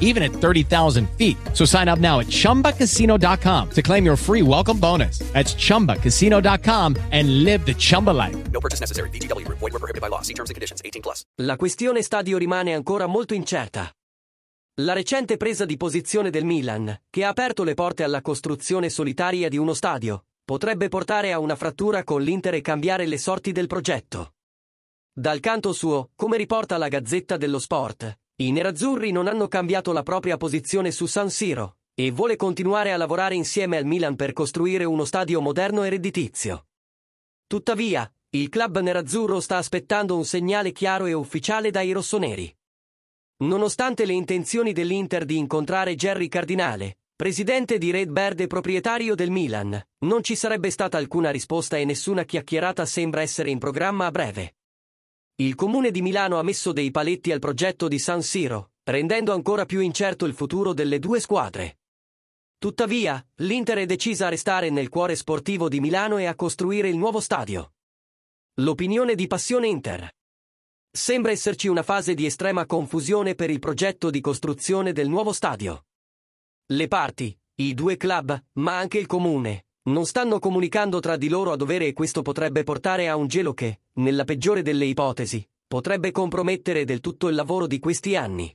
[0.00, 1.36] even at 30,000 feet.
[1.54, 5.20] So sign up now at chumbacasino.com to claim your free welcome bonus.
[5.32, 8.36] That's chumbacasino.com and live the Chumba life.
[8.50, 9.08] No purchase necessary.
[9.10, 9.58] VGW Group.
[9.60, 10.22] Void were prohibited by law.
[10.22, 10.82] See terms and conditions.
[10.84, 11.24] 18 plus.
[11.42, 13.88] La questione stadio rimane ancora molto incerta.
[14.80, 19.50] La recente presa di posizione del Milan, che ha aperto le porte alla costruzione solitaria
[19.50, 23.66] di uno stadio, potrebbe portare a una frattura con l'Inter e cambiare le sorti del
[23.66, 24.32] progetto.
[25.12, 30.02] Dal canto suo, come riporta la Gazzetta dello Sport, i nerazzurri non hanno cambiato la
[30.02, 34.84] propria posizione su San Siro e vuole continuare a lavorare insieme al Milan per costruire
[34.84, 36.68] uno stadio moderno e redditizio.
[37.46, 42.56] Tuttavia, il club nerazzurro sta aspettando un segnale chiaro e ufficiale dai rossoneri.
[43.42, 49.30] Nonostante le intenzioni dell'Inter di incontrare Jerry Cardinale, presidente di Red Bird e proprietario del
[49.30, 54.10] Milan, non ci sarebbe stata alcuna risposta e nessuna chiacchierata sembra essere in programma a
[54.10, 54.54] breve.
[55.40, 59.64] Il comune di Milano ha messo dei paletti al progetto di San Siro, rendendo ancora
[59.64, 61.78] più incerto il futuro delle due squadre.
[62.58, 66.98] Tuttavia, l'Inter è decisa a restare nel cuore sportivo di Milano e a costruire il
[66.98, 67.72] nuovo stadio.
[68.56, 70.14] L'opinione di Passione Inter.
[70.90, 75.86] Sembra esserci una fase di estrema confusione per il progetto di costruzione del nuovo stadio.
[76.66, 81.52] Le parti, i due club, ma anche il comune, non stanno comunicando tra di loro
[81.52, 86.10] a dovere e questo potrebbe portare a un gelo che, nella peggiore delle ipotesi, potrebbe
[86.10, 88.54] compromettere del tutto il lavoro di questi anni.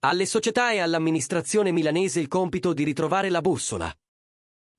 [0.00, 3.94] Alle società e all'amministrazione milanese il compito di ritrovare la bussola.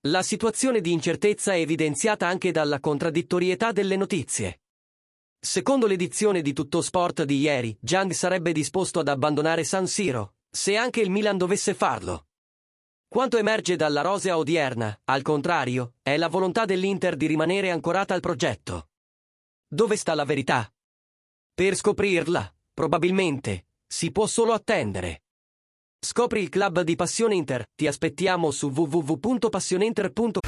[0.08, 4.62] La situazione di incertezza è evidenziata anche dalla contraddittorietà delle notizie.
[5.40, 10.76] Secondo l'edizione di Tutto Sport di ieri, Giang sarebbe disposto ad abbandonare San Siro, se
[10.76, 12.26] anche il Milan dovesse farlo.
[13.14, 18.22] Quanto emerge dalla rosea odierna, al contrario, è la volontà dell'Inter di rimanere ancorata al
[18.22, 18.88] progetto.
[19.68, 20.66] Dove sta la verità?
[21.54, 25.24] Per scoprirla, probabilmente, si può solo attendere.
[26.00, 30.40] Scopri il club di Passione Inter, ti aspettiamo su www.passioneinter.com.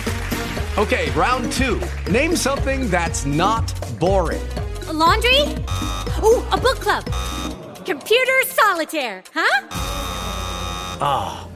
[0.77, 1.77] Okay, round two.
[2.09, 4.41] Name something that's not boring.
[4.87, 5.41] A laundry?
[6.21, 7.03] Ooh, a book club.
[7.83, 9.67] Computer solitaire, huh?